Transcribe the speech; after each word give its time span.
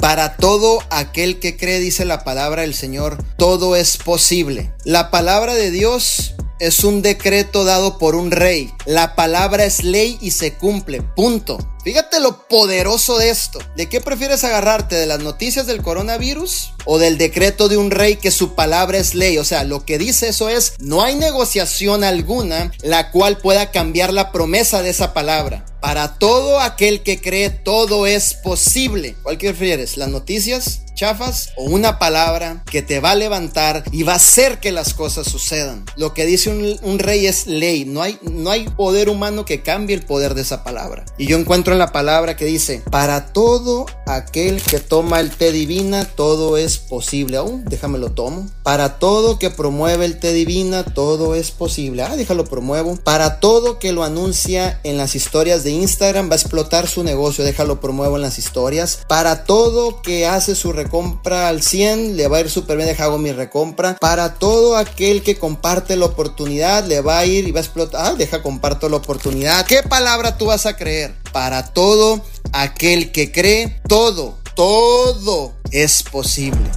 Para 0.00 0.36
todo 0.36 0.82
aquel 0.90 1.40
que 1.40 1.56
cree, 1.56 1.80
dice 1.80 2.04
la 2.04 2.24
palabra 2.24 2.62
del 2.62 2.74
Señor, 2.74 3.16
todo 3.36 3.76
es 3.76 3.96
posible. 3.96 4.72
La 4.84 5.10
palabra 5.10 5.54
de 5.54 5.70
Dios 5.70 6.33
es 6.64 6.82
un 6.82 7.02
decreto 7.02 7.64
dado 7.64 7.98
por 7.98 8.14
un 8.14 8.30
rey. 8.30 8.72
La 8.86 9.14
palabra 9.14 9.66
es 9.66 9.84
ley 9.84 10.16
y 10.22 10.30
se 10.30 10.54
cumple. 10.54 11.02
Punto. 11.02 11.58
Fíjate 11.84 12.20
lo 12.20 12.48
poderoso 12.48 13.18
de 13.18 13.28
esto. 13.28 13.58
¿De 13.76 13.90
qué 13.90 14.00
prefieres 14.00 14.42
agarrarte? 14.44 14.96
¿De 14.96 15.04
las 15.04 15.20
noticias 15.20 15.66
del 15.66 15.82
coronavirus? 15.82 16.72
¿O 16.86 16.98
del 16.98 17.18
decreto 17.18 17.68
de 17.68 17.76
un 17.76 17.90
rey 17.90 18.16
que 18.16 18.30
su 18.30 18.54
palabra 18.54 18.96
es 18.96 19.14
ley? 19.14 19.36
O 19.36 19.44
sea, 19.44 19.64
lo 19.64 19.84
que 19.84 19.98
dice 19.98 20.28
eso 20.28 20.48
es, 20.48 20.72
no 20.78 21.02
hay 21.02 21.16
negociación 21.16 22.02
alguna 22.02 22.72
la 22.80 23.10
cual 23.10 23.36
pueda 23.36 23.70
cambiar 23.70 24.14
la 24.14 24.32
promesa 24.32 24.80
de 24.80 24.88
esa 24.88 25.12
palabra. 25.12 25.66
Para 25.82 26.14
todo 26.14 26.60
aquel 26.60 27.02
que 27.02 27.20
cree, 27.20 27.50
todo 27.50 28.06
es 28.06 28.32
posible. 28.32 29.16
¿Cuál 29.22 29.36
prefieres? 29.36 29.98
¿Las 29.98 30.08
noticias? 30.08 30.83
Chafas 30.94 31.50
o 31.56 31.64
una 31.64 31.98
palabra 31.98 32.62
que 32.70 32.82
te 32.82 33.00
va 33.00 33.12
a 33.12 33.16
levantar 33.16 33.84
y 33.90 34.02
va 34.02 34.12
a 34.12 34.16
hacer 34.16 34.60
que 34.60 34.72
las 34.72 34.94
cosas 34.94 35.26
sucedan. 35.26 35.84
Lo 35.96 36.14
que 36.14 36.26
dice 36.26 36.50
un, 36.50 36.98
rey 36.98 37.26
es 37.26 37.46
ley. 37.46 37.84
No 37.84 38.02
hay, 38.02 38.18
no 38.22 38.50
hay 38.50 38.68
poder 38.68 39.08
humano 39.08 39.44
que 39.44 39.62
cambie 39.62 39.96
el 39.96 40.06
poder 40.06 40.34
de 40.34 40.42
esa 40.42 40.64
palabra. 40.64 41.04
Y 41.18 41.26
yo 41.26 41.36
encuentro 41.38 41.72
en 41.72 41.78
la 41.78 41.92
palabra 41.92 42.36
que 42.36 42.44
dice, 42.44 42.82
para 42.90 43.32
todo 43.32 43.86
aquel 44.06 44.62
que 44.62 44.78
toma 44.78 45.20
el 45.20 45.30
té 45.30 45.52
divina, 45.52 46.04
todo 46.04 46.56
es 46.56 46.78
posible. 46.78 47.36
Aún, 47.36 47.64
déjame 47.64 47.98
lo 47.98 48.12
tomo. 48.12 48.48
Para 48.62 48.98
todo 48.98 49.38
que 49.38 49.50
promueve 49.50 50.04
el 50.04 50.18
té 50.18 50.32
divina, 50.32 50.84
todo 50.84 51.34
es 51.34 51.50
posible. 51.50 52.02
Ah, 52.02 52.16
déjalo 52.16 52.44
promuevo. 52.44 52.96
Para 52.96 53.40
todo 53.40 53.78
que 53.78 53.92
lo 53.92 54.04
anuncia 54.04 54.80
en 54.84 54.96
las 54.96 55.14
historias 55.14 55.64
de 55.64 55.72
Instagram, 55.72 56.30
va 56.30 56.34
a 56.34 56.38
explotar 56.38 56.88
su 56.88 57.04
negocio. 57.04 57.44
Déjalo 57.44 57.80
promuevo 57.80 58.16
en 58.16 58.22
las 58.22 58.38
historias. 58.38 59.00
Para 59.08 59.44
todo 59.44 60.02
que 60.02 60.26
hace 60.26 60.54
su 60.54 60.72
recompra 60.84 61.48
al 61.48 61.62
100, 61.62 62.16
le 62.16 62.28
va 62.28 62.38
a 62.38 62.40
ir 62.40 62.50
súper 62.50 62.76
bien, 62.76 62.88
deja 62.88 63.04
hago 63.04 63.18
mi 63.18 63.32
recompra. 63.32 63.96
Para 63.96 64.34
todo 64.34 64.76
aquel 64.76 65.22
que 65.22 65.38
comparte 65.38 65.96
la 65.96 66.06
oportunidad, 66.06 66.84
le 66.86 67.00
va 67.00 67.18
a 67.18 67.26
ir 67.26 67.48
y 67.48 67.52
va 67.52 67.60
a 67.60 67.62
explotar. 67.62 68.06
Ah, 68.06 68.14
deja 68.14 68.42
comparto 68.42 68.88
la 68.88 68.96
oportunidad. 68.96 69.66
¿Qué 69.66 69.82
palabra 69.82 70.36
tú 70.36 70.46
vas 70.46 70.66
a 70.66 70.76
creer? 70.76 71.14
Para 71.32 71.72
todo 71.72 72.22
aquel 72.52 73.12
que 73.12 73.32
cree, 73.32 73.80
todo, 73.88 74.38
todo 74.54 75.54
es 75.70 76.02
posible. 76.02 76.70